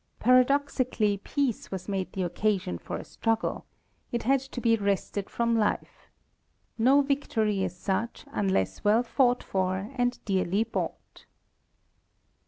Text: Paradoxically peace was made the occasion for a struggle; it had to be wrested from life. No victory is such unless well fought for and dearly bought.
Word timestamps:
Paradoxically 0.19 1.17
peace 1.17 1.69
was 1.69 1.87
made 1.87 2.11
the 2.11 2.23
occasion 2.23 2.79
for 2.79 2.97
a 2.97 3.03
struggle; 3.05 3.67
it 4.11 4.23
had 4.23 4.39
to 4.39 4.59
be 4.59 4.75
wrested 4.75 5.29
from 5.29 5.55
life. 5.55 6.09
No 6.75 7.01
victory 7.01 7.63
is 7.63 7.75
such 7.77 8.25
unless 8.31 8.83
well 8.83 9.03
fought 9.03 9.43
for 9.43 9.91
and 9.95 10.17
dearly 10.25 10.63
bought. 10.63 11.27